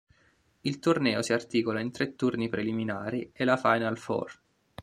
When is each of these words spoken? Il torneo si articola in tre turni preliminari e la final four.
Il 0.61 0.79
torneo 0.79 1.21
si 1.21 1.31
articola 1.31 1.79
in 1.79 1.91
tre 1.91 2.15
turni 2.15 2.49
preliminari 2.49 3.29
e 3.31 3.43
la 3.45 3.55
final 3.55 3.99
four. 3.99 4.41